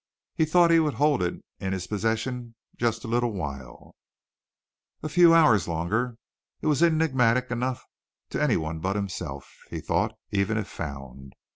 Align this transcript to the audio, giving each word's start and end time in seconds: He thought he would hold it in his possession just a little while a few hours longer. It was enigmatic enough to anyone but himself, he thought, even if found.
He 0.33 0.45
thought 0.45 0.71
he 0.71 0.79
would 0.79 0.95
hold 0.95 1.21
it 1.21 1.45
in 1.59 1.73
his 1.73 1.85
possession 1.85 2.55
just 2.75 3.03
a 3.03 3.07
little 3.07 3.33
while 3.33 3.93
a 5.03 5.09
few 5.09 5.31
hours 5.31 5.67
longer. 5.67 6.17
It 6.59 6.65
was 6.65 6.81
enigmatic 6.81 7.51
enough 7.51 7.85
to 8.31 8.41
anyone 8.41 8.79
but 8.79 8.95
himself, 8.95 9.47
he 9.69 9.79
thought, 9.79 10.15
even 10.31 10.57
if 10.57 10.67
found. 10.67 11.33